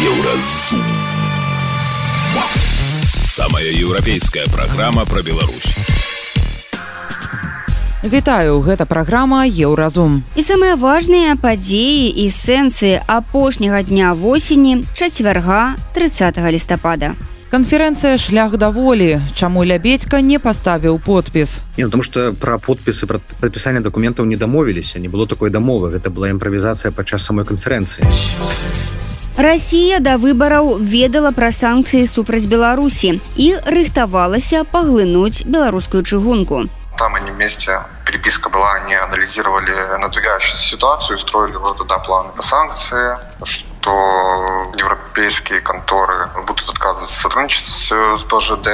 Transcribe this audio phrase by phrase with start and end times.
[0.00, 0.80] Еўразум.
[3.24, 5.74] Самая еўрапейская праграма пра Беларусь.
[8.02, 10.24] Вітаю, гэта праграма Еўразум.
[10.36, 17.12] І самыя важныя падзеі і сэнсы апошняга дня восені чацвярга 30 лістапада.
[17.52, 21.60] Канферэнцыя шлях да волі, чаму лябедька не паставіў подпіс.
[21.76, 26.08] Не, потому что про подпісы про подпісанне документаў не дамовіліся не было такой дамовы гэта
[26.08, 28.08] была імправізацыя падчас самой канферэнцыі
[29.40, 36.68] Расія да выбараў ведала пра санкцыі супраць Беларусі і рыхтавалася паглынуць беларускую чыгунку.
[37.00, 43.16] там они вместе, переписка была, они анализировали надвигающуюся ситуацию, строили уже тогда планы по санкции,
[43.42, 48.68] что европейские конторы будут отказываться сотрудничать с БЖД.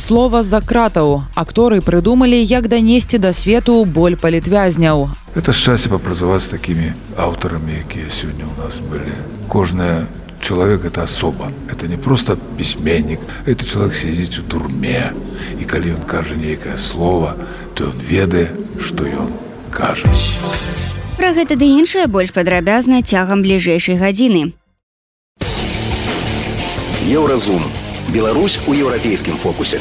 [0.00, 1.28] Слова з-за кратаў.
[1.36, 5.12] Акторы прыдумалі, як данесці да свету боль палітвязняў.
[5.36, 9.12] Это шчасце папрацаваць з такімі аўтарамі, якія сёння ў нас былі.
[9.52, 10.08] Кожная
[10.40, 15.12] человек это особа это не просто письменник это человек сидзіць у турме
[15.60, 17.36] і калі ён кажа нейкае слово
[17.74, 18.48] то ён ведае
[18.80, 19.28] что ён
[19.68, 20.08] кажа
[21.20, 24.56] Пра гэта ды іншае больш падрабязна цягам бліжэйшай гадзіны.
[27.04, 27.60] Еўразум.
[28.10, 29.78] Беларусь у еўрапейскім фокусе.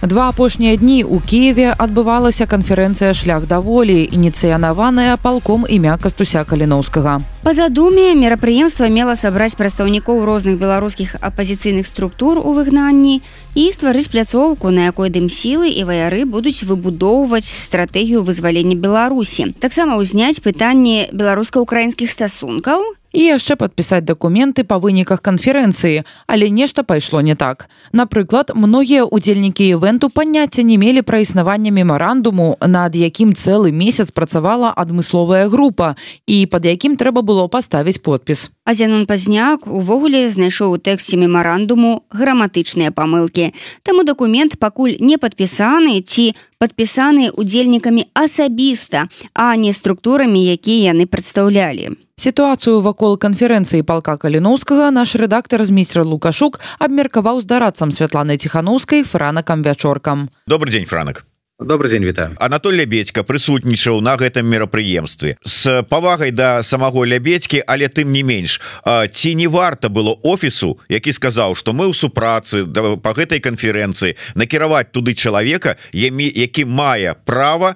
[0.00, 7.20] Два апошнія дні ў Киеве адбывалася канферэнцыя шлях да волі, ініцыянаваная палком імя кастуся каліноўскага.
[7.42, 13.22] Па задуме мерапрыемства мела сабраць прадстаўнікоў розных беларускіх апазіцыйных структур у выгнанні
[13.54, 19.54] і стварыць пляцоўку, на якой дым сілы і ваяры будуць выбудоўваць стратэгію вызвалення Беларусі.
[19.62, 27.20] Таксама ўзняць пытанне беларуска-украінскіх стасункаў і яшчэ падпісаць дакументы па выніках канферэнцыі, але нешта пайшло
[27.20, 27.68] не так.
[27.92, 34.72] Напрыклад, многія ўдзельнікі івенту паняцця не мелі пра існаванне мемарандуму, над якім цэлы месяц працавала
[34.76, 38.48] адмысловая група і пад якім трэба было паставіць подпіс.
[38.64, 43.52] Азянон пазняк увогуле знайшоў у тэксце мемарандуму граматычныя памылкі.
[43.84, 49.06] Таму дакумент пакуль не падпісаны ці падпісаны удзельнікамі асабіста,
[49.36, 51.94] а не структурамі, якія яны прадстаўлялі.
[52.18, 59.06] Сітуацыю вакол канферэнцыі палка каліноўскага наш рэдактар з міцер лукашук абмеркаваў з дарадцам святланы ціханаўскай
[59.06, 61.22] франакам вячоркам добрый дзень франак
[61.58, 65.36] добрый дзень вітаю Анатоль лябедька прысутнічаў на гэтым мерапрыемстве.
[65.42, 71.12] З павагай да самого лябедькі але тым не менш ці не варта было офісу які
[71.12, 77.74] сказаў что мы ў супрацы да, по гэтай канферэнцыі накіраваць туды чалавека які мае права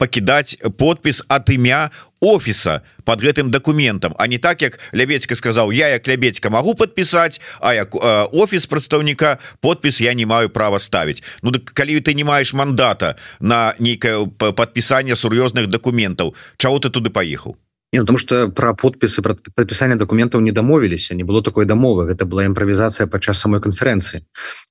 [0.00, 5.88] пакідаць подпіс ад імя офіса под гэтым документам а не так як лябедька сказаў я
[5.88, 11.22] як лябедька могу подпісаць а як э, офіс прадстаўніка подпіс я не маю права ставіць
[11.42, 17.10] Ну так калі ты не маеш мандата на нейкае подпісанне сур'ёзных документаў чаго ты туды
[17.10, 17.56] поехал
[17.92, 22.22] Не, потому что про подпісы про подпісанне документаў не дамовіліся не было такой дамовы гэта
[22.24, 24.22] была імправізацыя падчас самой канферэнцыі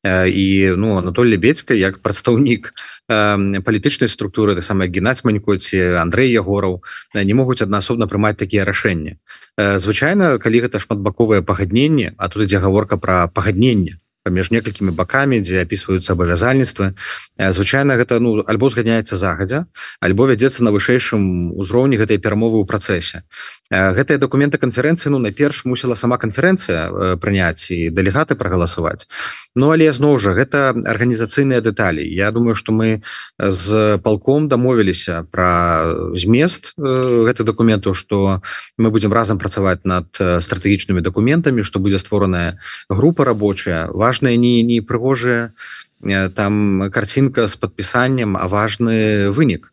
[0.07, 2.71] і ну Анатоль бедзька як прадстаўнік
[3.09, 6.79] палітычнай структуры да самая геннадзь манькоці Андрей ягораў
[7.13, 9.19] не могуць аднаасобна прымаць такія рашэнні.
[9.59, 15.63] Звычайна калі гэта шматбаковае пагадненне а тут ідзе гаворка про пагадненне паміж некалькімі бакамі дзе
[15.63, 16.91] опісваюцца абавязальніцтвы
[17.39, 19.65] звычайна гэта ну альбо зганяецца загадзя
[20.03, 23.23] альбо вядзецца на вышэйшым узроўні гэтай перамовы ў працэсе.
[23.71, 29.07] Гэтыя документы канферэнцыі ну найперш мусіла сама канферэнцыя прыняць і дэлегаты прагаласаваць.
[29.55, 32.03] Ну але зноў жа гэта арганізацыйныя дэталі.
[32.03, 33.01] Я думаю что мы
[33.39, 38.41] з палком дамовіліся про змест гэты документу что
[38.77, 42.59] мы будемм разам працаваць над стратэгічнымі документамі что будзе створаная
[42.89, 45.53] група рабочая важная важная не не прыгожая
[46.01, 49.69] э, там картинка с подпісаннем а важны вынік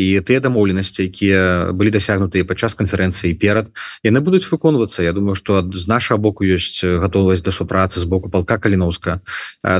[0.00, 3.68] і тыя дамоўленасці якія былі дасягнутыя падчас канферэнцыі перад.
[4.00, 5.04] Яны будуць выконвацца.
[5.04, 9.20] Я думаю что з нашага боку ёсць гатовасць да супрацы з боку палка каліновска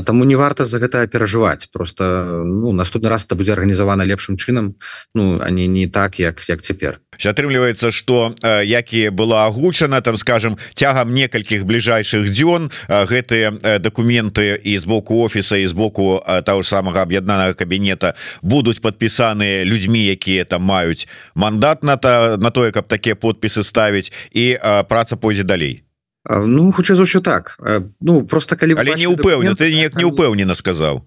[0.05, 1.67] Таму не варта за гэта перажываць.
[1.73, 4.75] Просто ну наступны раз это будзе арганізавана лепшым чынам
[5.13, 7.01] Ну а не так як як цяпер.
[7.25, 14.85] Атрымліваецца что які была агучана там скажем цягам некалькіх бліжайшых дзён гэтыя документы і з
[14.85, 21.07] боку офіса і з боку того самага аб'яднанага кабінета будуць подпісаныя людзьмі якія там маюць
[21.35, 24.57] мандат на то на тое каб такія подпісы ставіць і
[24.89, 25.83] праца пойдзе далей.
[26.29, 27.57] Ну хутчэй за ўсё так.
[28.01, 31.01] Ну просто калі але не упэўнен ты неяк не упэўнена сказаў.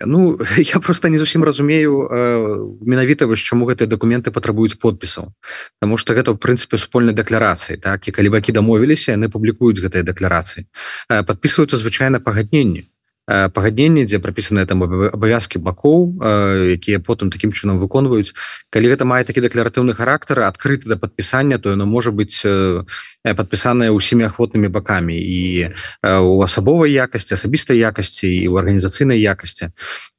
[0.00, 5.32] Ну я просто не зусім разумею э, менавіта вось чаму гэтыя документы патрабуюць подпісаў.
[5.80, 8.08] Таму что гэта в прынцыпе супольнай дэкларацыі так?
[8.08, 10.66] І калі бакі дамовіліся яны публікуюць гэтыя дэкларацыі.
[11.08, 12.88] Э, подписываются звычайна пагадненні
[13.26, 16.18] пагадненне дзе прапісаныя там абавязкі бакоў
[16.74, 18.34] якія потым такім чынам выконваюць
[18.70, 22.42] калі гэта мае такі дэкларатыўны характар адкрыты да падпісання то яно можа быць
[23.22, 25.70] падпісаная ўсімі ахвотнымі бакамі і
[26.02, 29.70] у асабовай якасці асабістай якасці і ў арганізацыйнай якасці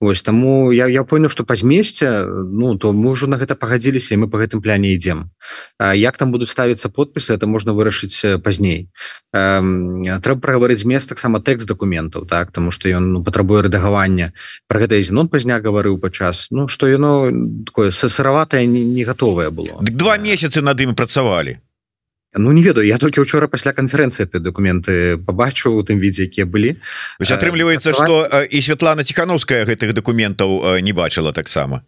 [0.02, 4.16] Вось таму я, я понял што па змесце ну то мы ўжо на гэта пагадзіліся
[4.16, 5.34] і мы по гэтым пляне ідзем
[5.82, 8.88] як там будуць ставіцца подпісы это можна вырашыць пазней
[9.34, 14.32] трэба прагаварыць змест таксама тэкст дакументаў так тому что ён ну, патрабуе рэдагавання.
[14.68, 16.48] Про гэта зенон пазня гаварыў падчас.
[16.52, 17.32] Ну что яно
[17.66, 19.82] такое сыраватае не, не готовое было.
[19.82, 21.58] Дык два месяцы над ім працавалі.
[22.34, 26.46] Ну не ведаю я только учора пасля канферэнцыі ты документы побачу у тым відзе якія
[26.46, 26.80] былі.
[27.20, 31.84] Атрымліваецца что і Святлана ціхановская гэтых документаў не бачыла таксама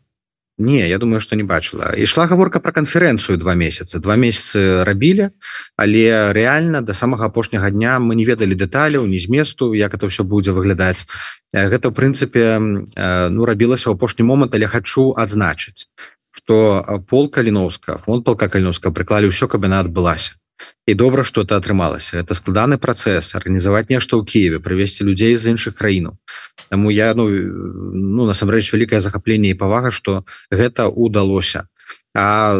[0.57, 1.95] Не я думаю что не бачыла.
[1.97, 3.99] Ішла гаворка про канферэнцыю два месяцы.
[3.99, 5.31] Два месяцы рабілі
[5.77, 10.23] але реально до самага апошняга дня мы не ведалі дэталяў не зместу як это все
[10.23, 11.05] будзе выглядаць.
[11.53, 12.59] Гэта в прынцыпе
[13.33, 15.89] ну рабілася ў апошні момант але хочу адзначыць
[16.43, 20.37] что пол каліновска фонд полка каліновска прыклалі ўсё каб яна адбылася.
[20.85, 22.19] І добра что это атрымалася.
[22.19, 26.19] Это складаны працэс арганізаваць нешта ў Киеве прывесці людзей з іншых краінаў
[26.73, 31.69] Таму я ну ну насамрэч вялікае захапленне і павага что гэта удалося
[32.17, 32.57] а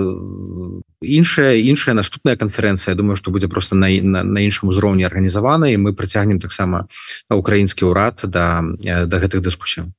[1.01, 5.81] іншая іншая наступная канферэнцыя думаю что будзе просто на, на, на іншым узроўні арганізавана і
[5.81, 6.85] мы прыцягнем таксама
[7.33, 9.89] украінскі ўрад да да гэтых дыскусій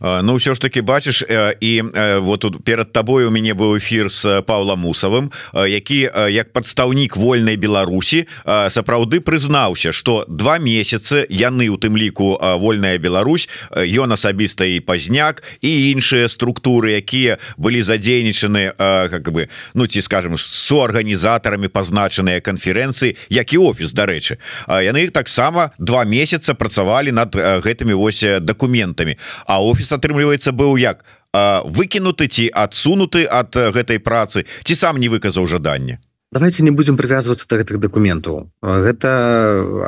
[0.00, 1.24] Ну ўсё ж таки бачыш
[1.60, 1.72] і
[2.20, 7.56] вот тут перад табой у мяне быў эфир с Павлом мусавым які як падстаўнік вольнай
[7.56, 14.80] Беларусі сапраўды прызнаўся что два месяцы яны у тым ліку вольная Беларусь ён асабіста і
[14.80, 23.16] пазняк і іншыя структуры якія былі задзейнічаны как бы ну ці скажем суарганізатарамі пазначаныя канферэнцыі
[23.28, 24.38] як і офіс дарэчы.
[24.68, 29.16] Яны таксама два месяца працавалі над гэтымі вось документамі
[29.46, 31.04] А офіс атрымліваецца быў як?
[31.66, 34.44] Выкінуты ці адсунуты ад гэтай працы?
[34.64, 36.00] Ці сам не выказаў жаданне
[36.34, 39.10] давайте не будем прывязвацца до гэтых документаў гэта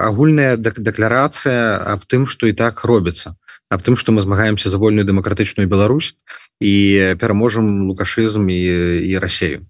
[0.07, 3.35] агульная дэкларацыя аб тым что і так робіцца.
[3.69, 6.15] Аб тым что мы змагаемся за вольную дэмакратычную Беларусь
[6.63, 8.63] і пераможам лукашызм і,
[9.11, 9.67] і рассею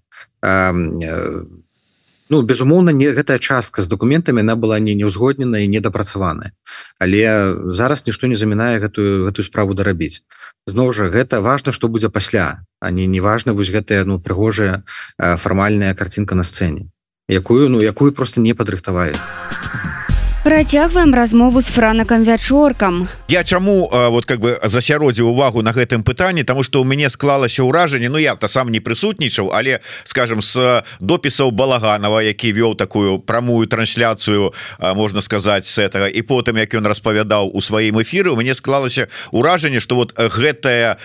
[2.29, 6.51] Ну безумоўна не гэтая частка з документамі она была не неўзгоднена і недапрацаваная.
[6.99, 10.23] Але зараз нішто не замінае гэтую гэтую справу дарабіць.
[10.67, 14.83] Зноў жа гэта важно что будзе пасля а не неважна вось гэтая ну прыгожая
[15.17, 16.89] фармальная карцінка на сцэне
[17.27, 20.06] якую ну якую просто не падрыхтавае а
[20.47, 23.07] Працягваем размову з франакам вячоркам.
[23.27, 27.63] Я чаму вот как бы засяродзіў увагу на гэтым пытанні тому что у мяне склалася
[27.63, 33.19] ўражанне Ну я то сам не прысутнічаў але скажем с допісаў балаганова які вёў такую
[33.19, 38.39] прамую трансляцыю можна сказаць с этого і потым як ён распавядаў у сваім эфіры у
[38.39, 40.95] мяне склалася ўражанне что вот гэтая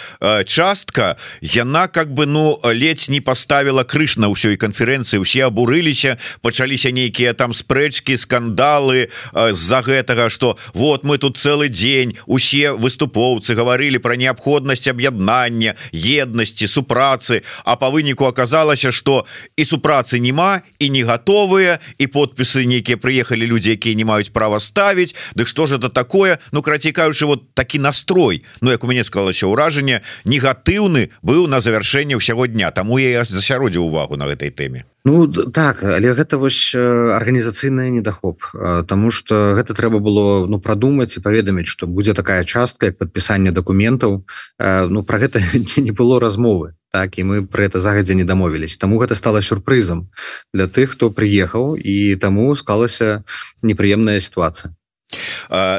[0.47, 6.95] частка яна как бы ну ледзь не поставила крыш на ўсёй канферэнцыі усе абурыліся пачаліся
[6.95, 13.99] нейкія там спрэчки скандалы з-за гэтага что вот мы тут целый день усе выступоўцы говорили
[13.99, 19.27] про неабходнасць аб'яднання еднасці супрацы а по выніку оказалася что
[19.57, 24.61] і супрацы няма і не готовыя і подпісы нейкія приехали люди якія не маюць права
[24.61, 26.39] ставить Дык что же это такое?
[26.53, 28.43] Ну крацікаючы вот такі настрой.
[28.61, 32.71] Ну як у мяне склалася ўражанне негатыўны быў на завяршэнне ўсяго дня.
[32.71, 38.47] Тому я засяродзіў увагу на гэтай тэме Ну так але гэта вось арганізацыйны недахоп
[38.87, 43.51] Таму что гэта трэба было ну прадумаць і паведаміць что будзе такая частка як подпісання
[43.51, 44.23] документаў
[44.61, 45.43] Ну про гэта
[45.77, 50.07] не было размовы так і мы про это загадзя не дамовілись Таму гэта стала сюрпрызам
[50.55, 53.25] для тых хто прыехаў і таму склалася
[53.63, 54.77] непрыемная ситуация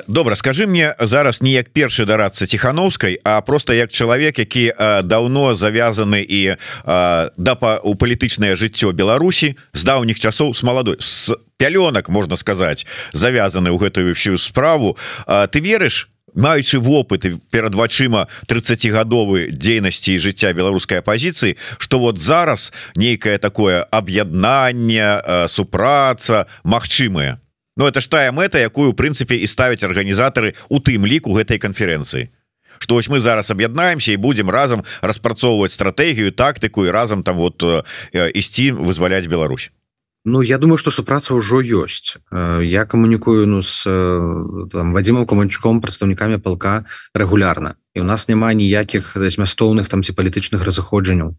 [0.07, 4.73] добра скажи мне зараз не як першы дарацца ціхановскай а просто як чалавек які
[5.03, 11.33] давно завязаны і да па у палітычнае жыццё Беларусі з даўніх часоў с маладой с
[11.57, 14.97] пялёнак можна сказаць завязаны ў гэтую всю справу.
[15.27, 22.73] Ты верыш маючы вопыты перад вачыма 30гадовы дзейнасці і жыцця беларускай апозіцыі что вот зараз
[22.95, 27.42] нейкае такое аб'яднанне супраца магчымыя
[27.75, 31.57] Ну это ж тая мэта якую у прынцыпе і ставяць арганізатары у тым ліку гэтай
[31.57, 32.29] канферэнцыі.
[32.79, 37.63] Что вось мы зараз аб'яднаемся і будем разам распрацоўваць стратэгію тактыку і разам там вот
[38.13, 39.71] ісці вызваляць Беларусь.
[40.25, 42.17] Ну я думаю что супраца ўжо ёсць.
[42.61, 47.75] Я камунікую ну с вадзімом каманчуком прадстаўнікамі палка рэгулярна.
[47.93, 51.35] І у нас няма ніякіх змястоўных там ці палітычных разыходжанняў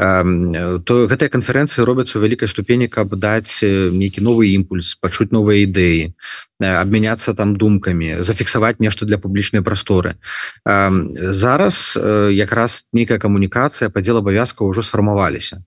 [0.00, 6.16] то гэтыя канферэнцыі робяцца у вялікай ступені каб даць нейкі новы імпульс пачуць новыя ідэі
[6.60, 10.16] абмяняцца там думкамі зафіксаваць нешта для публічнай прасторы.
[10.64, 12.00] Зараз
[12.32, 15.60] якраз нейкая камунікацыя падзел абавязкаў ужо сфармаваліся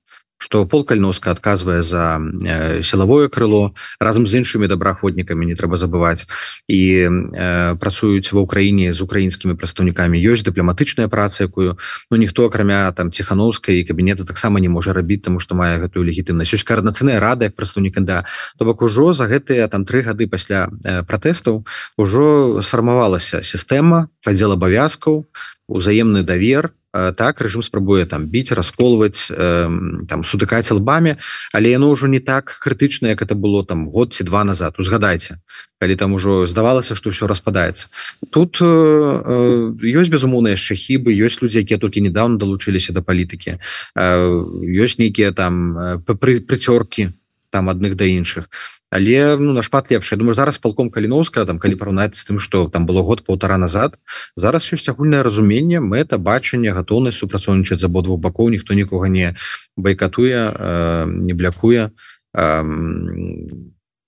[0.44, 6.28] что пол кальноска отказывае за э, силовое крыло разам з іншымі добраахвотнікамі не трэба забываць
[6.68, 11.80] і э, працуюць ва ўкраіне з украінскімі прадстаўнікамі ёсць дыпламатычная праца якую
[12.12, 16.04] ну ніхто акрамя там ціхановскай і кабінета таксама не можа рабіць тому что мае гэтую
[16.04, 18.28] легітымнасць ёсць каарнацыйная рада як прадстаўнік да
[18.60, 21.64] то бок ужо за гэтыя там тры гады пасля э, пратэстаў
[21.96, 25.24] ужо сфармавалася сістэма падзел абавязкаў
[25.72, 29.70] узаемны давер Э, так рэжым спрабуе там біць расколваць э,
[30.06, 31.18] там сутыкаць лбамі
[31.52, 34.78] але яно ўжо не так крытычна як это было там год ці два назад.
[34.78, 35.42] Узгадайце
[35.82, 37.90] калі там ужо здавалася что все распадаецца.
[38.30, 43.58] Тут э, э, ёсць безумоўна яшчэ хібы ёсць людзі якія толькі недавно далучыліся да палітыкі.
[43.98, 44.22] Э,
[44.62, 45.98] ёсць нейкія там э,
[46.46, 47.10] прыцёркі
[47.54, 48.50] там адных да іншых.
[48.90, 50.10] Але ну нашмат лепш.
[50.18, 54.02] Думаю зараз полком каліновска там калі параўнаць з тым что там было год полтора назад
[54.36, 58.50] зараз ёсць агульнае разуменне мэта бачанне гатоўнасць супрацоўнічаць з абодвух бакоў.
[58.50, 59.38] Ніхто нікога не
[59.78, 61.94] байкатуе э, не блякуе.
[62.34, 62.62] Э,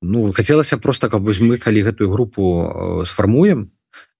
[0.01, 3.69] ну хацелася просто каб вось мы калі гэтую групу э, сфармуем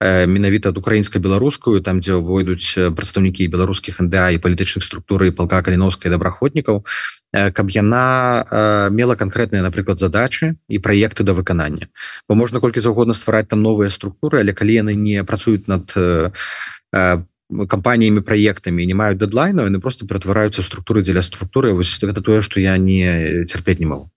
[0.00, 6.84] менавіта ад украінска-беларускую там дзе войдуць прадстаўнікі беларускіх НДА і палітычных структуры палка каліновскай добраахвотнікаў
[7.52, 11.88] каб яна мела канкрэтныя напрыклад задачы і праекты да выканання.
[12.28, 15.92] Бо можна колькі заўгодна ствараць там новыя структуры але калі яны не працуюць над
[17.46, 21.72] кампаніямі праектамі не маюць дэдлайну яны просто ператвараюцца структуры дзеля структуры.
[21.72, 24.10] Вось гэта тое што я не цярпець не могу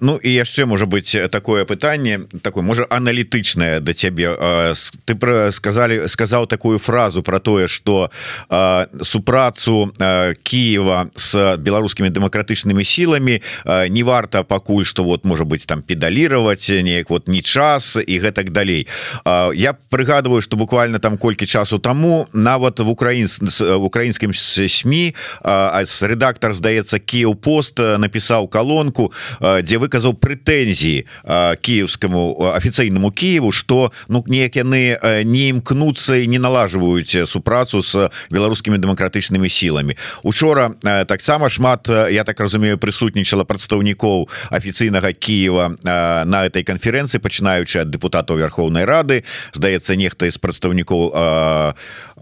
[0.00, 4.32] Ну і яшчэ можа быть такое пытанне такое можа аналітычнае да цябе.
[5.04, 8.10] Ты пра сказалі сказаў такую фразу про тое что
[9.02, 9.92] супрацу
[10.42, 13.42] Киева с беларускімі дэмакратычнымі сіламі
[13.88, 18.50] не варта пакуль что вот можа быть там педалировать неяк вот не час і гэтак
[18.50, 18.88] далей.
[19.26, 23.26] Я прыгадываю что буквально там колькі часу тому нават в украін
[23.60, 25.12] в украінскім сМ
[26.08, 31.06] редактор здаецца Киев пост напісаў колонку дзе выказаў прэтэнзіі
[31.60, 38.78] кіевскаму афіцыйнаму Киеву что ну неяк яны не імкнуцца і не налажваюць супрацу с беларускімі
[38.78, 40.74] дэмакратычнымі сіламі учора
[41.06, 48.38] таксама шмат я так разумею прысутнічала прадстаўнікоў афіцыйнага Киева на этой канферэнцыі пачынаючы ад депутатаў
[48.38, 51.14] Верховнай Рады здаецца нехта з прадстаўнікоў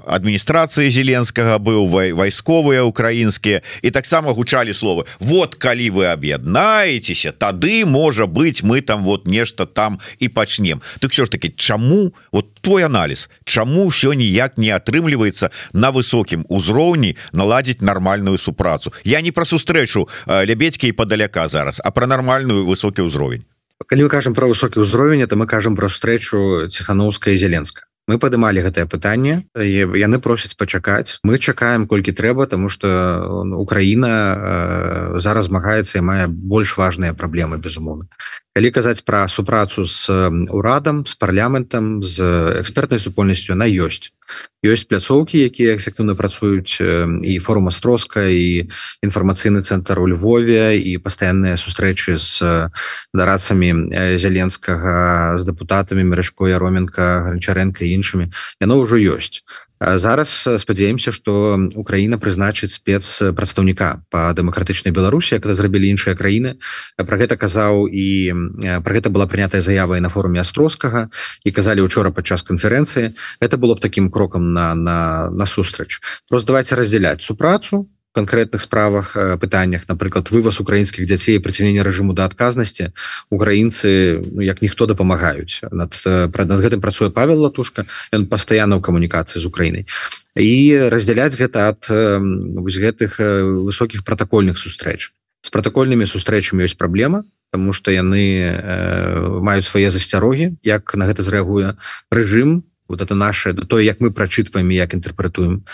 [0.06, 7.84] адміністрацыі зеленскага быў вайсковыя украінскія і таксама гучалі словы вот калі вы аб'яднаете стараецеся тады
[7.84, 10.80] можа быть мы там вот нешта там і пачнем.
[10.98, 16.44] Так що ж таки чаму вот твой анализ Чаму все ніяк не атрымліваецца на высокім
[16.48, 18.92] узроўні наладзіць нармальную супрацу?
[19.04, 23.42] Я не про сустрэчу лябедькі і падаляка зараз а про нармальную высокі ўзровень.
[23.86, 28.62] Калі мы кажам про высокі ўзровень это мы кажам про встречу ціхановская зеленска мы падымалі
[28.62, 31.18] гэтае пытанне яны просяць пачакаць.
[31.26, 32.88] Мы чакаем колькі трэба тому что
[33.58, 34.12] Украіна
[35.16, 38.06] э, зараз змагаецца і мае больш важныя праблемы безумоўна
[38.56, 40.08] калі казаць пра супрацу з
[40.48, 42.24] урадам з парламентам з
[42.56, 44.16] экспертнай супольнасцю на ёсць.
[44.64, 48.64] Ёсць пляцоўкі якія эфектыўна працуюць і форума строска і
[49.04, 52.72] інфармацыйны цэнтр у Львове і пастаянныя сустрэчы з
[53.12, 58.32] дарацамі зяленскага з дэпутатамі мережкой роменка гранчаренко іншымі.
[58.64, 59.44] Яно ўжо ёсць
[59.80, 66.56] зараз спадзяемся что Украіна прызначыць спец прадстаўніка по дэмакратычнай Беларусі когда зрабілі іншыя краіны.
[66.96, 68.06] Про гэта казаў і
[68.82, 71.08] про гэта была прынятая заява і на форуме астроскага
[71.44, 73.12] і казалі учора падчас канферэнцыі.
[73.40, 76.00] Это было б таким крокам на на насустрач.
[76.28, 82.24] Просто давайте раздзяляць супрацу конкретных справах э, пытаннях напрыклад вываз украінскіх дзяцей прыцянення рэжыму да
[82.24, 82.96] адказнасці
[83.28, 85.60] украінцы ну, як ніхто дапамагаюць.
[85.68, 87.84] Над э, над гэтым працуе павел латушка
[88.16, 89.84] ён пастаянна ў камунікацыі з Украінай.
[90.32, 95.12] І раздзяляць гэта ад вось гэтых э, высокіх пратакольных сустрэч.
[95.44, 101.22] З пратакольнымі сустрэчамі ёсць праблема тому что яны э, маюць свае засцярогі як на гэта
[101.22, 101.76] зрэагуе
[102.10, 105.64] рэжым вот это наше то як мы прачытваем як інтэрпрэтуем.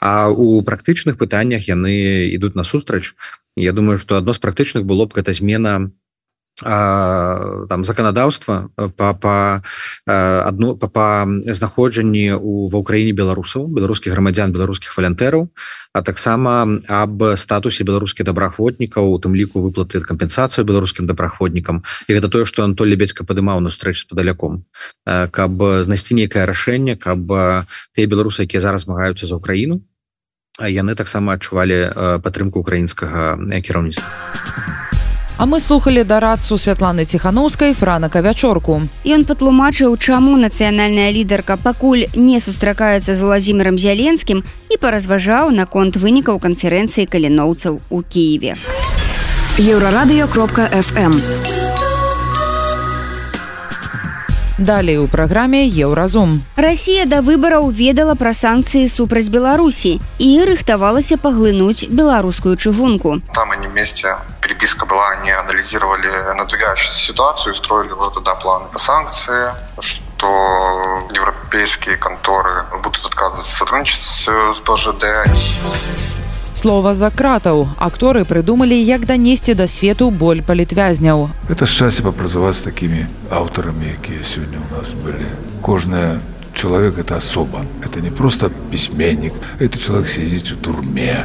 [0.00, 3.14] А у практычных пытаннях яны ідуць насустрач.
[3.56, 5.90] Я думаю что адно з практычных было б гэта змена
[6.60, 9.62] там законодаўства по по
[10.46, 15.48] одну по, по знаходжанні у ва ўкраіне беларусаў беларускіх грамадзян беларускіх валянтэраў
[15.92, 21.82] а таксама аб статусе беларускіх добраахвотнікаў у тым ліку выплаты кампенсацыю беларускім добраахвотнікам.
[22.08, 24.64] І гэта тое что Антоль бецька падымаў на стрэч з падаляком.
[25.04, 25.52] Каб
[25.84, 27.26] знайсці нейкае рашэнне каб
[27.96, 29.82] тыя беларусы якія зараз змагаюцца за Украіну
[30.60, 34.91] яны таксама адчувалі падтрымку украінскага кіраўніцтва
[35.42, 42.38] А мы слухали дарадцу святланы ціхановскай франака вячорку Ён патлумачыў чаму нацыянальная лідарка пакуль не
[42.38, 48.54] сустракаецца з владимиром зяленскім і паразважаў наконт вынікаў канферэнцыі каліноўцаў у кіеве
[49.58, 51.18] еўрарадыё кропка фм
[54.58, 56.44] Далей у праграме еўразум.
[56.56, 63.20] Расія да выбараў ведала пра санкцыі супраць Беларусі і рыхтавалася паглынуць беларускую чыгунку.
[63.34, 69.50] Там они вместе переписка была, они анализировали надвигающуюся ситуацию, строили уже тогда планы по санкции,
[69.78, 76.21] что европейские конторы будут отказываться сотрудничать с БЖД.
[76.54, 77.66] Слова за кратаў.
[77.80, 81.32] Акторы прыдумалі як данесці да свету боль палітвязняў.
[81.48, 85.24] Это шчасце папрацаваць з такімі аўтарамі якія сёння у нас былі.
[85.62, 86.20] Кожная
[86.54, 89.32] человек это особа это не просто пісьменнік.
[89.60, 91.24] Это человек сядзіць у турме.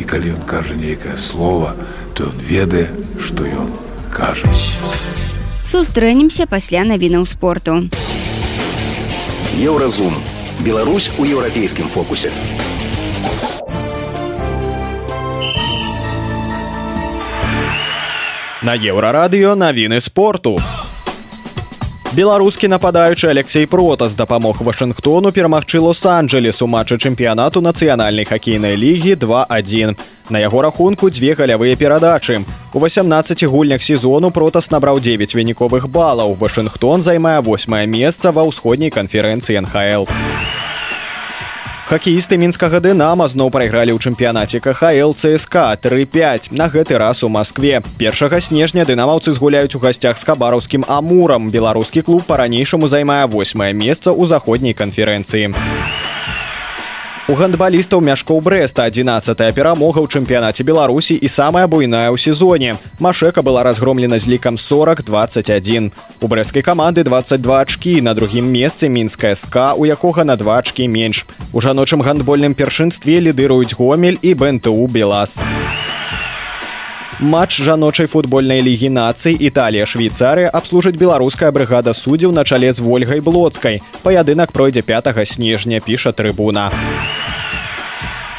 [0.00, 1.74] І калі ён кажа нейкае слово
[2.14, 2.86] то ён ведае
[3.18, 3.74] что ён
[4.14, 4.46] кажа.
[5.66, 7.90] Сустрэнемся пасля навінаў спорту.
[9.58, 10.14] Еўразум.
[10.64, 12.30] Беларусь у еўрапейскім фокусе
[18.68, 20.58] На еўрарадыё навіны спорту.
[22.12, 29.96] Беларускі нападаючы Алексей Протас дапамог Вашынгтону перамагчы лос-анджелес у матчы чэмпіянату нацыянальнай хакейнай лігі 21.
[30.28, 32.44] На яго рахунку дзве галявыя перадачы.
[32.74, 36.36] У 18 гульнях сезону Протас набраў 9 выніковых балаў.
[36.36, 40.04] Вашынгтон займае восьмае месца ва ўсходняй канферэнцыі НХл.
[41.88, 47.80] Хакеісты мінскага дынама зноў прайгралі ў чэмпіянаце КХл ЦСК 35 на гэты раз у Маскве.
[47.96, 51.48] Першага снежня дынамаўцы згуляюць у гасцях з кабараўскім амурам.
[51.48, 55.56] Беларускі клуб па-ранейшаму займае восьмае месца ў заходняй канферэнцыі.
[55.56, 55.97] У
[57.36, 62.80] гандбалістаў мяшкоў брэста 11 перамога ў чэмпіянаце беларусі і самая буйная ў сезоне.
[62.96, 65.92] Машека была разгромлена з лікам 4021
[66.24, 70.88] у брэскай каманды 22 ачкі на другім месцы мінская ска у якога на два ачкі
[70.88, 71.28] менш.
[71.52, 75.36] У жаночым гандбольным першынстве лідыруюць гомель і бэнту белас.
[75.36, 75.88] У
[77.20, 83.20] матч жаночай футбольнай лігі нацый італія швейцары абслужыць беларуская брыгада суддзяў на чале з ольгай
[83.20, 83.82] блоцкай.
[84.02, 86.70] Паядынак пройдзе 5 снежня піша трыбуна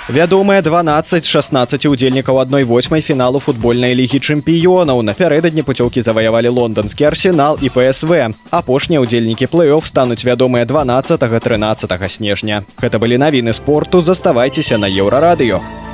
[0.09, 5.01] вядомыя 12-16 удзельнікаў адной восьмай фіналу футбольнай лігі чэмпіёнаў.
[5.05, 12.63] Напярэдадні пуцёўкі заваявалі лонданскі арсенал і псв апошнія ўдзельнікі плэй-офф стануць вядомыя 12 13 снежня.
[12.81, 14.01] Гэта былі навіны спорту.
[14.01, 15.61] Заставайцеся на еўрарадыё.
[15.61, 15.89] У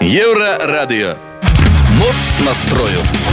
[0.00, 1.16] Еўрарадыё.
[1.98, 3.27] Моц настрою.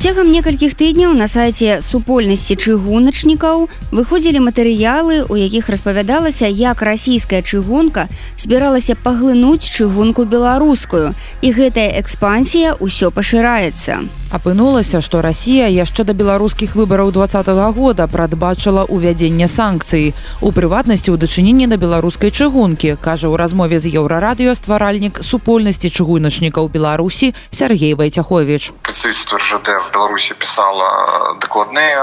[0.00, 8.06] Цягам некалькіх тыдняў на сайце супольнасці чыгуначнікаў выходзілі матэрыялы, у якіх распавядалася, як расійская чыгунка
[8.40, 11.12] збіралася паглынуць чыгунку беларускую.
[11.44, 14.00] І гэтая экспансія ўсё пашыраецца.
[14.30, 20.14] Апынулася, што Расія яшчэ да беларускіх выбараў два -го года прадбачыла ўвядзенне санкцый.
[20.40, 26.70] У прыватнасці ў дачыненні да беларускай чыгункі, кажа ў размове з еўрарадыё стваральнік супольнасці чыгуначнікаў
[26.70, 28.70] Беларусі Сергей Вайцяхович.
[28.82, 31.96] Представительство РЖД в Беларуси писала докладные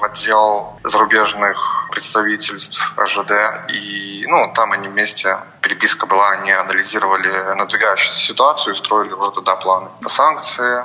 [0.00, 3.30] в отдел зарубежных представительств РЖД.
[3.70, 9.88] И ну, там они вместе, переписка была, они анализировали надвигающуюся ситуацию, строили уже туда планы
[10.02, 10.84] по санкции,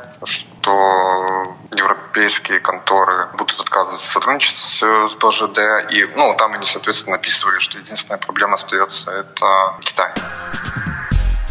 [0.66, 5.60] что европейские конторы будут отказываться сотрудничать с БЖД.
[5.92, 9.46] И ну, там они, соответственно, написывали, что единственная проблема остается– это
[9.82, 10.10] Китай.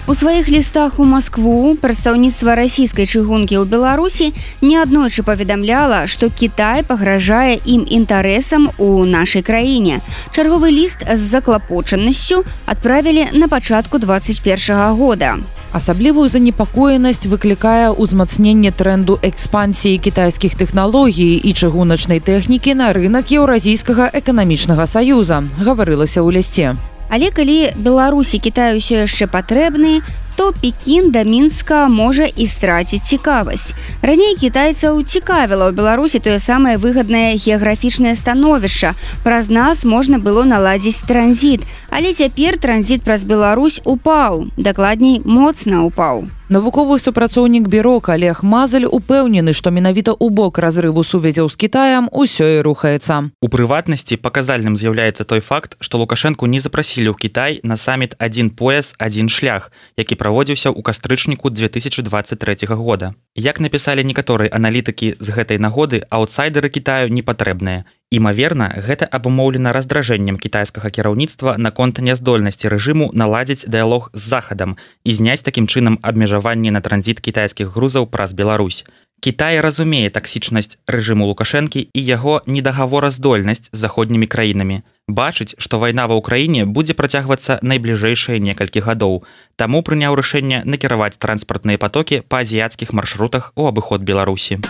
[0.07, 7.57] У сваіх лістах у Маскву прадстаўніцтва расійскай чыгункі ў Беларусі неаднойчы паведамляла, што Кітай пагражае
[7.64, 10.03] ім інтарэсам у нашай краіне.
[10.29, 15.38] Чарговы ліст з заклапочанасцю адправілі на пачатку 21 года.
[15.74, 24.87] Асаблівую занепакоенасць выклікае ўзмацненне тренду экспансіі кітайскіх тэхналогій і чыгуначнай тэхнікі на рынок еўразійскага эканамічнага
[24.87, 26.78] саюза, гаварылася ў лясце.
[27.10, 29.98] Але калі Беларусі Кітаю ўсё яшчэ патрэбны,
[30.36, 33.74] то Пекін да мінска можа і страціць цікавасць.
[34.02, 38.94] Раней кітайцаў цікавіла ў Беларусі тое самае выгаднае геаграфічнае становішча.
[39.22, 46.26] Праз нас можна было наладзіць транзіт, але цяпер транзіт праз Беларусь упаў, дакладней моцна упаў.
[46.54, 52.44] Навуковы супрацоўнік бюро Олег Мазаль упэўнены, што менавіта ў бок разрыву сувязяў з Китаем усё
[52.44, 53.32] і рухаецца.
[53.40, 58.52] У прыватнасці паказальным з'яўляецца той факт, што Лукашэнку не запрасілі ў Кітай на саміт адзін
[58.52, 63.12] пояс, адзін шлях, які праводзіўся ў кастрычніку 2023 года.
[63.37, 67.84] Як напісалі некаторыя аналітыкі з гэтай нагоды, аўтсайдеры Китаю не патрэбныя.
[68.08, 75.44] Імаверна, гэта абумоўлена раздражэннем кітайскага кіраўніцтва наконт няздольнасці рэжыму наладзіць дыялог з захадам і зняць
[75.44, 78.87] такім чынам абмежаванні на транзіт кітайскіх грузаў праз Беларусь.
[79.20, 84.83] Кітай разумее таксічнасць рэжыму лукашэнкі і яго недагавораздольнасць з заходнімі краінамі.
[85.09, 89.24] Бачыць, што вайна ва ўкраіне будзе працягвацца найбліжэйшыя некалькі гадоў.
[89.57, 94.61] Таму прыняў рашэнне накіраваць транспартныя патокі па азіяцкіх маршрутах у абыход Беларусі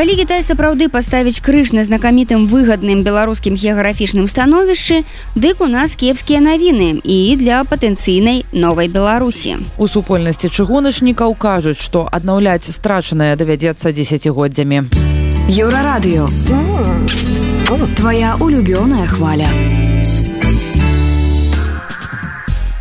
[0.00, 5.04] калі Кітай сапраўды паставіць крыж на знакамітым выгадным беларускім геаграфічным становішчы
[5.36, 12.08] дык у нас кепскія навіны і для патэнцыйнай новай беларусі у супольнасці чыгуначнікаў кажуць што
[12.08, 14.88] аднаўляць страчанае давядзецца десятгоддзямі
[15.52, 16.24] еўрарадыё
[18.00, 19.52] твоя улюбёная хваля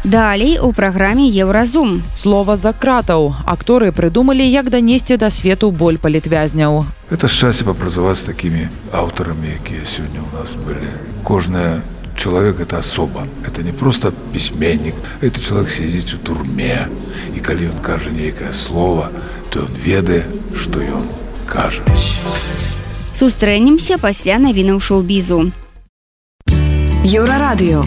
[0.10, 2.02] Далей у праграме еўразум.
[2.16, 3.36] Слова за кратаў.
[3.46, 6.88] Акторы прыдумалі, як данесці да свету боль палітвязняў.
[7.10, 10.94] Это шчасце папрацаваць з такімі аўтарамі, якія сёння ў нас былі.
[11.26, 11.82] Кожная
[12.14, 13.26] человек это особа.
[13.42, 16.86] Это не просто пісьменнік, это чалавек сядзіць у турме.
[17.34, 19.10] І калі ён кажа нейкае слово,
[19.50, 20.22] то ён ведае,
[20.54, 21.10] што ён
[21.50, 21.82] кажа.
[23.18, 25.50] Сустрэнемся пасля навінаў шоу-бізу.
[27.10, 27.82] Еўрарадыё.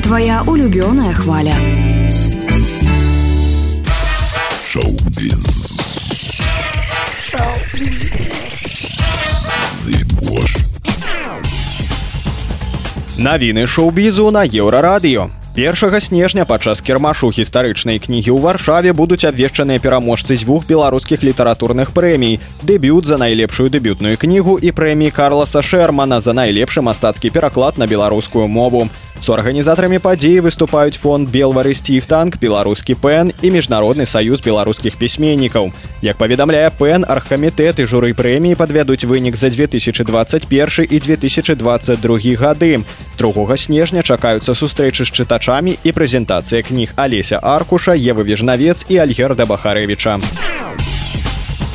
[0.00, 1.54] Твоя улюбёная хваля.
[4.64, 5.79] Шоу-біз.
[13.20, 15.30] Навіны шоу-бізу на еўрарадыё.
[15.56, 22.40] 1 снежня падчас кірмашу гістарычнай кнігі ў варшаве будуць абвешчаныя пераможцы дзвюх беларускіх літаратурных прэмій
[22.62, 28.46] дэбют за найлепшую дэбютную кнігу і прэміі карласа шермана за найлепшы мастацкі пераклад на беларускую
[28.46, 28.88] мову
[29.20, 35.68] Суарганізатарамі падзеі выступаюць фонд Белвары Сціфтанк, беларускі пен і міжнародны саюз беларускіх пісьменнікаў.
[36.00, 42.80] Як паведамляе пен аргкамітэт і журы прэміі падвядуць вынік за 2021 і 2022 гады.
[43.20, 49.44] 2 снежня чакаюцца сустрэчы з чытачамі і прэзентацыя кніг Алеся Аркуша, Евы Вежнавец і Альгерда
[49.44, 50.16] Бахарэвіча.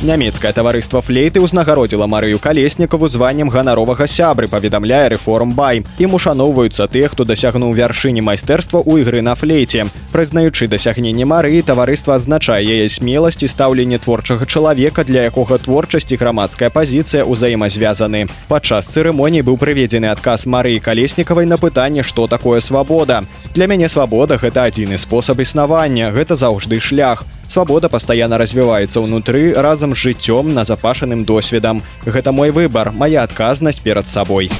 [0.04, 5.80] Нямецкае таварыства флейты ўзнагародзіла Марыю калеснікаву званнем ганаровага сябры паведамляе рэформ бай.
[5.96, 9.88] Ім ушаноўваюцца тых хто дасягнуў вяршыні майстэрства ў ігры на флейце.
[10.12, 17.24] Прызнаючы дасягненне мары таварыства азначае яе смеласці стаўленне творчага чалавека для якога творчасці грамадская пазіцыя
[17.24, 18.28] ўзаемазвязаны.
[18.52, 23.24] Падчас цырымоніі быў прыведзены адказ марыі калеснікавай на пытанне што такое свабода.
[23.56, 29.94] Для мяне свабода гэта адзіны спосаб існавання гэта заўжды шлях Свабода пастаянна развіваецца ўнутры разам
[29.94, 31.82] з жыццём назапашаным досведам.
[32.04, 34.50] Гэта мой выбар, моя адказнасць перад сабой.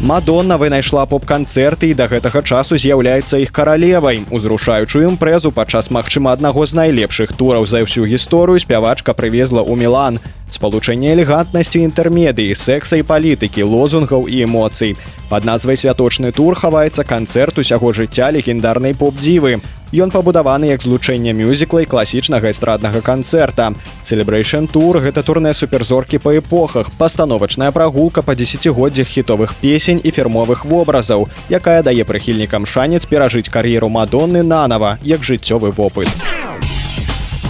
[0.00, 4.22] Мадонна вынайшла поп-канцэрты і да гэтага часу з'яўляецца іх каралевай.
[4.30, 10.22] Узрушаючую імпрэзу падчас магчыма аднаго з найлепшых тураў за ўсю гісторыю спявачка прывезла ў Мілан
[10.50, 14.96] спалучэнне элегантнасці інтэрмедыі секса і палітыкі лозунгаў і эмоцый.
[15.28, 19.60] Под назвай святочны тур хаваецца канцэрт усяго жыцця легендарнай поп-дзівы.
[19.92, 23.72] Ён пабудаваны як злучэнне мюзікла класічнага эстраднага канцэрта.
[24.04, 30.64] Целебрэйшн тур гэта турнэ суперзоркі па эпохах пастановачная прагулка па десятгоддзях хітовых песень і фірмовых
[30.64, 36.08] вобразаў якая дае прыхільнікам шанец перажыць кар'еру мадонны нанова як жыццёвы вопыт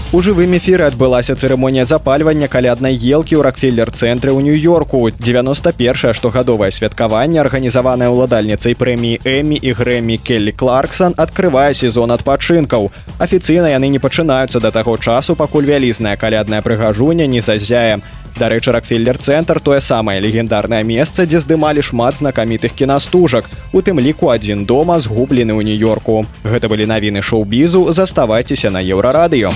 [0.08, 5.12] У жывым эфіры адбылася цырымонія запальвання каляднай елкі ў ракфеллер-цэнтры ў нью-йорку.
[5.12, 12.88] 91 штогадовае святкаванне, арганізаванае ўладальніцай прэміі Эмі і Грэмі Келлі Кларксон адкрывае сезон адпачынкаў.
[13.20, 18.00] Афіцыйна яны не пачынаюцца да таго часу, пакуль вялізная калядная прыгажуня не зазяе.
[18.38, 23.50] Дарэчы, ракфеллер-цэнтр тое самае легендарнае месца, дзе здымалі шмат знакамітых кінастужак.
[23.74, 26.22] У тым ліку адзін дома згублены ў нью-йорку.
[26.46, 29.50] Гэта былі навіны шоу-бізу, заставайцеся на еўрарадыё.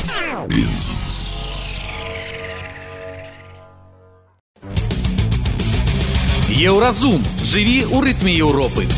[6.51, 8.91] Еўразум жыві ў рытме Еўропы.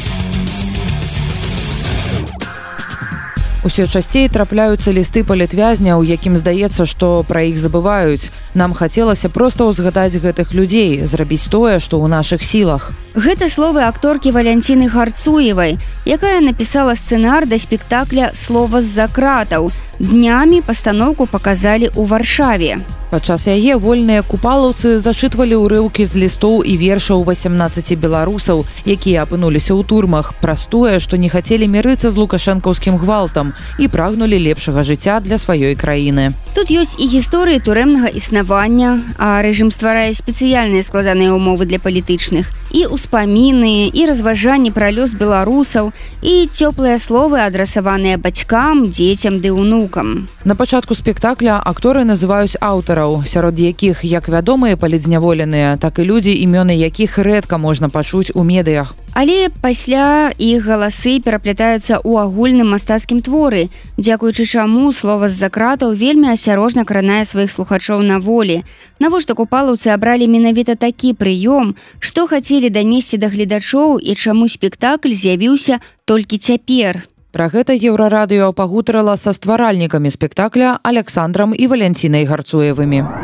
[3.65, 8.29] Усё часцей трапляюцца лісты палітвязняў, якім здаецца, што пра іх забываюць.
[8.53, 12.93] Нам хацелася проста ўзгадаць гэтых людзей, зрабіць тое, што ў нашых сілах.
[13.17, 19.73] Гэта словы акторкі валянціны гарцуевай, якая напісала сцэнар да спектакля слова з-за кратаў.
[19.99, 22.83] Днямі пастаноўку паказалі ў варшаве.
[23.15, 29.87] Падчас яе вольныя купалаўцы зачытвалі ўрыўкі з лістоў і вершаў 18 беларусаў, якія апынуліся ў
[29.87, 35.39] турмах, праз тое, што не хацелі мірыцца з лукашэнкаўскім гвалтам і прагнулі лепшага жыцця для
[35.39, 36.35] сваёй краіны.
[36.59, 42.91] Тут ёсць і гісторыі турэмнага існавання, а рэжым стварае спецыяльныя складаныя ўмовы для палітычных і
[42.91, 45.95] ўспаміны і разважанні пра лёс беларусаў
[46.27, 49.55] і цёплыя словы адрасаваныя бацькам, дзецям ды
[49.85, 50.29] ўнукам.
[50.45, 56.73] На пачатку спектакля акторы называюць аўтараў сярод якіх як вядомыя палідзняволеныя так і людзі імёны
[56.73, 58.95] якіх рэдка можна пачуць у медыях.
[59.15, 66.35] Але пасля іх галасы пераплятаюцца ў агульным мастацкім творы дзякуючы чаму слова з-за кратаў вельмі
[66.35, 68.65] асярожна кранае сваіх слухачоў на волі.
[68.99, 75.79] Навошта купалаўцы абралі менавіта такі прыём што хацелі данесці да гледачоў і чаму спектакль з'явіўся
[76.05, 83.24] толькі цяпер Пра гэта еўрарадыё пагутарыла са стваральнікамі спектакля Александрам і валянцінай гарцуевымі.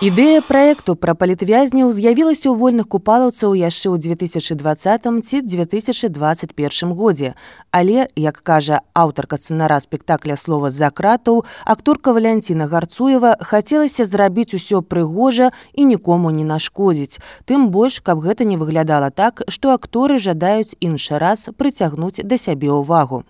[0.00, 7.36] Ідэя праекту пра палітвязняў з'явілася ў вольных купалаўцаў яшчэ ў 2020 ці 2021 годзе.
[7.68, 14.80] Але, як кажа аўтарка сцэнара спектакля слова з-за кратаў, акторка Валянціна Гарцуева хацелася зрабіць усё
[14.80, 17.20] прыгожа і нікому не нашкодзіць.
[17.44, 22.72] Тым больш, каб гэта не выглядала так, што акторы жадаюць іншы раз прыцягнуць да сябе
[22.72, 23.28] ўвагу.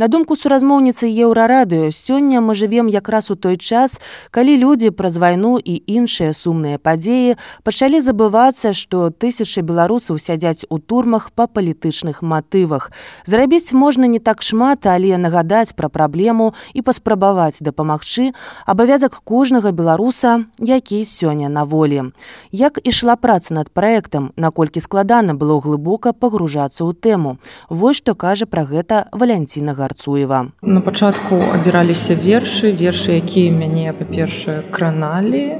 [0.00, 5.58] На думку суразмоўніцы еўрарадыё, сёння мы жывем якраз у той час, калі людзі праз вайну
[5.60, 7.36] і іншыя сумныя падзеі
[7.68, 12.88] пачалі забывацца, што тысячы беларусаў сядзяць у турмах па палітычных матывах.
[13.28, 18.32] Зрабіць можна не так шмат, але нагадаць пра праблему і паспрабаваць дапамагчы
[18.64, 22.16] абавязак кожнага беларуса, які сёння на волі.
[22.56, 27.36] Як ішла праца над праектам, наколькі складана было глыбока пагружацца ў тэму.
[27.68, 33.92] Вось што кажа пра гэта Валянціна Ніна гарцуева на пачатку абіраліся вершы вершы якія мяне
[33.92, 35.58] па-першае краналі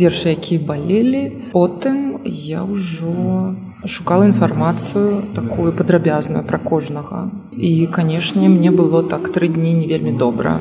[0.00, 1.52] вершы якія балелі.
[1.52, 3.52] Потым я ўжо
[3.84, 7.28] шукала інфармацыю такую падрабязную пра кожнага.
[7.52, 10.56] І канешне мне было так тры дні не вельмі добра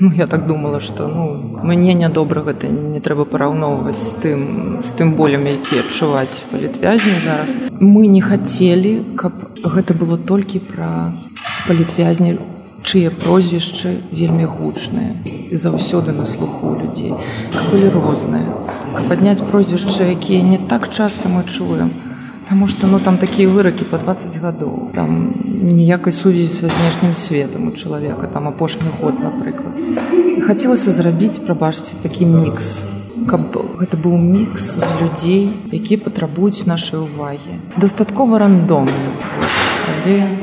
[0.00, 4.40] ну, я так думала что ну мне нядобра гэта не трэба параўноўваць з тым
[4.82, 7.56] з тым болем які адчуваць палітвязні зараз.
[7.80, 9.32] Мы не хацелі каб
[9.62, 11.12] гэта было толькі пра
[11.68, 12.36] палітвязні
[12.82, 15.12] чые прозвішчы вельмі гучныя
[15.52, 17.12] і заўсёды на слуху людзей
[17.70, 18.48] былі розныя.
[19.08, 22.09] Падняць прозвішчы якія не так часта мы чуем то
[22.50, 27.68] Таму што ну там такія выракі па 20 гадоў там ніякай сувязі са знешнім светам
[27.68, 29.78] у чалавека там апошні год напрыклад
[30.42, 32.66] хацелася зрабіць прабачце такі мікс
[33.30, 39.14] каб гэта быў мікс з людзей якія патрабуюць нашай увагі дастаткова рандомны
[39.94, 40.39] але ну,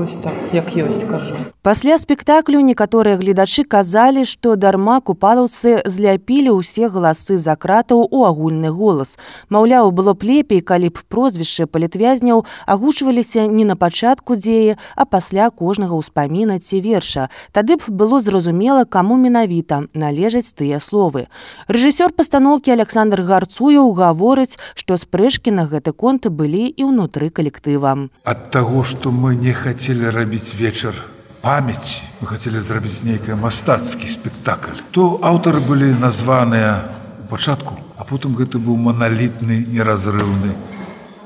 [0.00, 1.36] вось так як ёсць кажу.
[1.62, 8.72] Пасля спектаклю некаторыя гледачы казалі што дарма купалаўцы зляпілі ўсе галасы за кратаў у агульны
[8.72, 9.18] голас.
[9.52, 15.50] Маўляў было б лепей калі б прозвішчы палітвязняў агучваліся не на пачатку дзеі а пасля
[15.50, 17.28] кожнага ўспаміна ці верша.
[17.52, 21.28] Тады б было зразумела каму менавіта належаць тыя словы.
[21.68, 28.08] Рэжысёр пастаноўкі александр гарцуяў гаворыць што спрэчкі на гэты конт былі і ўнутры калектыва.
[28.24, 30.94] Ад таго што мы не хотим хацелі рабіць вечар
[31.42, 34.78] памяці мы хацелі зрабіць нейкае мастацкі спектакль.
[34.94, 36.86] То аўтары былі названыя
[37.18, 40.54] у пачатку а потым гэта быў маналітны неразрыўны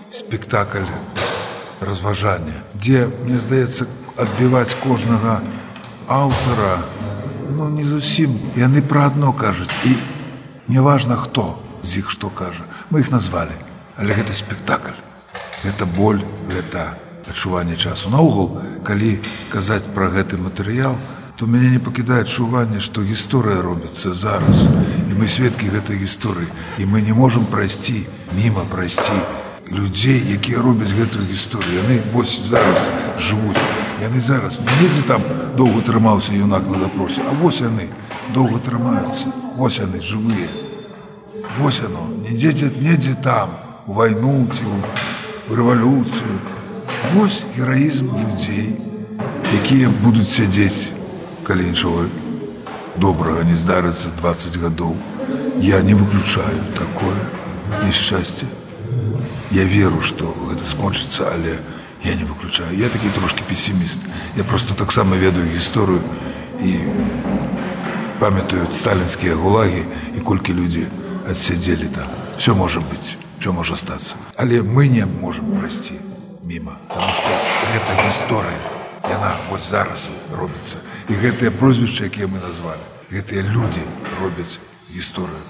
[0.08, 0.88] спектакль
[1.84, 3.84] разважання дзе мне здаецца
[4.16, 5.44] адбіваць кожнага
[6.08, 6.80] аўтара
[7.52, 8.40] ну не зусім.
[8.56, 9.92] Яны пра адно кажуць і
[10.72, 12.64] неважна хто з іх што кажа.
[12.88, 13.60] Мы іх назвалі
[14.00, 14.96] але гэта спектакль.
[15.68, 19.18] Гэта боль гэта не адчуванне часу наогул калі
[19.50, 20.96] казаць пра гэты матэрыял
[21.36, 24.70] то мяне не пакідае адчуванне што гісторыя робіцца зараз.
[25.10, 26.46] І мы сведкі гэтай гісторыі.
[26.78, 28.06] І мы не можемм прайсці
[28.38, 29.18] міма прайсці
[29.72, 31.82] людзей якія робяць гэтую гісторыю.
[31.82, 32.86] Яны вось зараз
[33.18, 33.58] жывуць.
[33.98, 35.22] Яны зараз недзе там
[35.58, 37.90] доўга трымаўся юнак на дапросе а вось яны
[38.30, 39.34] доўга трымаюцца.
[39.58, 40.46] Вось яны жывыя.
[41.58, 42.14] Вось яно.
[42.22, 43.50] Недзе недзе там
[43.86, 46.53] у вайну ці у рэвалюцыю
[47.12, 48.76] Вось гераізм людзей,
[49.54, 50.88] якія будуць сядзець,
[51.42, 52.06] калі нічога
[52.96, 54.96] добрага не здарыцца 20 гадоў.
[55.60, 57.18] Я не выключаю такое
[57.84, 58.46] несчасце.
[59.52, 61.58] Я веру, што гэта скончыцца, але
[62.04, 62.72] я не выключаю.
[62.78, 64.00] Я такі трошки песіміст.
[64.36, 66.00] Я просто таксама ведаю гісторыю
[66.62, 66.78] і
[68.18, 69.84] памятаю сталінскія гулагі
[70.16, 70.86] і колькі людзі
[71.30, 72.08] адсядзелі там.
[72.38, 74.14] Всё можа быць, що можа стацца.
[74.36, 75.94] Але мы не можам прайсці
[76.44, 77.28] мимо потому что
[77.74, 78.60] это история.
[79.10, 80.78] Яна вот зараз робіцца
[81.08, 82.80] і гэтыя прозвішчы якія мы назвалі
[83.12, 83.84] гэтыя люди
[84.20, 84.56] робяць
[84.96, 85.44] гісторыю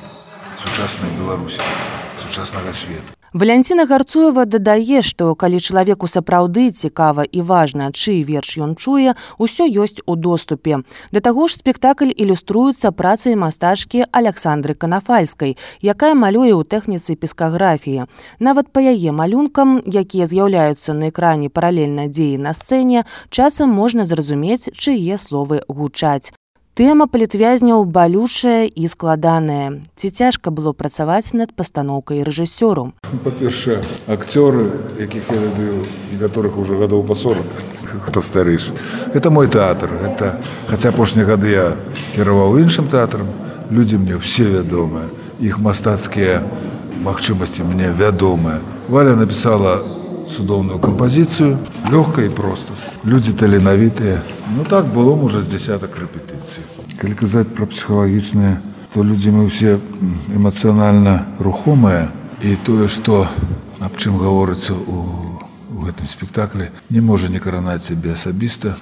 [0.58, 1.62] сучаснай беларусі
[2.18, 8.76] сучаснага свету Валянціна Гарцуева дадае, што калі чалавеку сапраўды цікава і важна, чый верш ён
[8.78, 10.78] чуе, усё ёсць у доступе.
[11.10, 18.06] Да таго ж спектакль ілюструецца працай мастачкі Александры Канафальскай, якая малюе ў тэхніцы пескаграфіі.
[18.38, 23.02] Нават па яе малюнкам, якія з'яўляюцца на экране паралельна дзеі на сцэне,
[23.34, 26.30] часам можна зразумець, чые словы гучаць.
[26.74, 29.86] Тэма палітвязняў балюшая і складаная.
[29.94, 32.90] Ці цяжка было працаваць над пастаноўкай рэжысёру.
[33.22, 33.78] Па-першае,
[34.10, 37.46] акцёры, якіх я ведаю некаторых уже гадоў па 40,
[38.02, 38.74] хто старыш.
[39.14, 39.86] Это мой тэатр.
[40.02, 40.42] Это...
[40.66, 41.78] Хаця апошнія гады я
[42.18, 43.30] кіраваў іншым тэатрам,
[43.70, 45.06] людзі мне все вядомыя.
[45.38, 46.42] Іх мастацкія
[47.06, 48.58] магчымасці мне вядомыя.
[48.90, 49.78] Валя напісала
[50.34, 51.58] цудоўную кампазіцыю
[51.90, 52.74] лёгка і просто.
[53.04, 54.22] Людзі таленавітыя
[54.56, 56.66] ну так было можа з десятак рэпетыцый
[56.98, 58.58] калі казаць пра псіхалагічныя
[58.94, 59.78] то людзі мы ўсе
[60.34, 62.10] эмацыянальна рухомыя
[62.42, 63.26] і тое што
[63.78, 65.24] аб чым гаворыцца у
[65.74, 68.76] у гэтым спектаклі не можа не каранаць сябе асабіста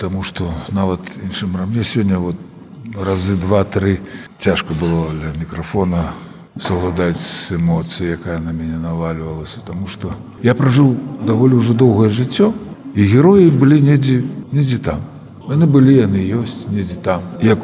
[0.00, 2.36] таму што нават іншым рам я сёння вот
[2.96, 4.00] разы два-тры
[4.38, 6.12] цяжка было для мікрафона
[6.60, 12.52] совладаць з эмоцыі, якая на мяне навальвалася, Таму што я пражыў даволі ўжо доўгае жыццё
[12.94, 15.00] і героі былі недзе недзе там.
[15.48, 17.22] Яны былі яны ёсць недзе там.
[17.42, 17.58] Як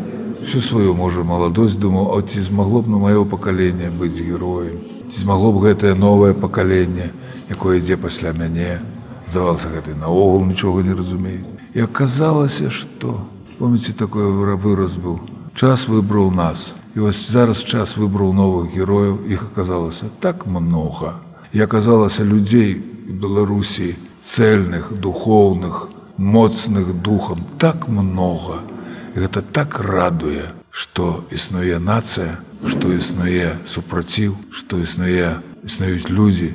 [0.45, 4.79] всю сваю можа маладосць думаў, а ці змагло б на маё пакаленне быць героем.
[5.09, 7.11] Ці змагло б гэтае новае пакаленне,
[7.51, 8.81] якое ідзе пасля мяне,
[9.27, 11.45] здавалася гэты наогул нічога не разумею.
[11.75, 13.25] І аказалася, што
[13.59, 15.19] помніце такое выраз быў.
[15.55, 16.75] Час выбраў нас.
[16.95, 21.19] І вось зараз час выбраў новых герояў, іх аказалася так многа.
[21.51, 22.79] І аказалася людзей
[23.11, 28.63] Беларусі цельных, духоўных, моцных духам так многа.
[29.17, 36.55] І гэта так радуе, што існуе нацыя, што існуе супраціў, што існуе існуюць людзі,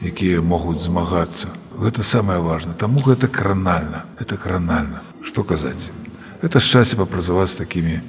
[0.00, 1.52] якія могуць змагацца.
[1.76, 5.04] Гэта самае важна, Таму гэта кранальна, это кранальна.
[5.20, 5.92] Што казаць?
[6.40, 8.00] Это шчасце папрацаваць з такімі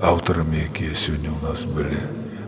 [0.00, 1.98] аўтарамі якія сёння ў нас былі.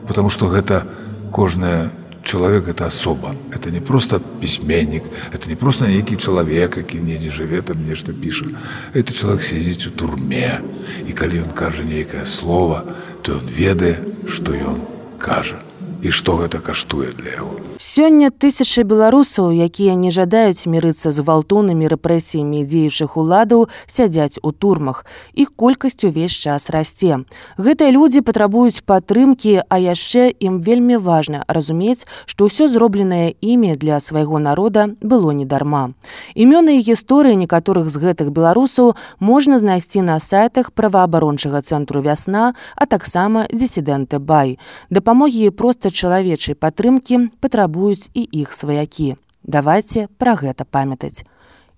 [0.07, 0.87] Потому что гэта
[1.33, 1.91] кожная
[2.25, 3.35] чалавек это асоба.
[3.53, 8.47] Это не просто пісьменнік это не просто нейкі чалавек які недзе жыве там нешта піша.
[8.95, 10.61] Это чалавек сядзіць у турме
[11.09, 12.85] і калі ён кажа нейкае слово
[13.23, 13.97] то ён ведае
[14.29, 14.85] что ён
[15.19, 15.70] кажа
[16.03, 21.89] і што гэта каштуе для яго Сёння тысячы беларусаў, якія не жадаюць мірыцца з гвалтоўнымі
[21.89, 25.07] рэпрэсіямі дзеючых уладаў, сядзяць у турмах.
[25.33, 27.25] Іх колькасць увесь час расце.
[27.57, 33.97] Гэтыя людзі патрабуюць падтрымкі, а яшчэ ім вельмі важна разумець, што ўсё зробленае імі для
[33.97, 35.97] свайго народа было недарма.
[36.37, 38.93] Імёны і гісторыі некаторых з гэтых беларусаў
[39.25, 44.61] можна знайсці на сайтах праваабарончага цэнтру вясна, а таксама дысідэнты бай.
[44.93, 49.15] Дапамогі проста чалавечай падтрымкі патрабуюць і іх сваякі.
[49.47, 51.23] Давайце пра гэта памятаць.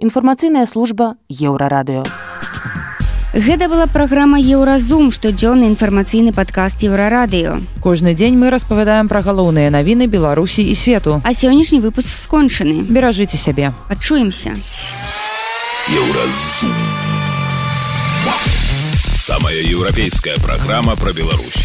[0.01, 2.01] Інфармацыйная служба еўрарадыё.
[3.37, 7.61] Гэта была праграма Еўразум, штодзённы інфармацыйны падкаст еўрарадыё.
[7.85, 11.21] Кожны дзень мы распавядаем пра галоўныя навіны Беларусі і свету.
[11.21, 12.81] А сённяшні выпуск скончаны.
[12.89, 13.77] Беражыце сябе.
[13.93, 14.57] Пачуемся.
[15.93, 16.73] Еўразум.
[19.21, 21.61] Самая еўрапейская праграма пра Беларусь.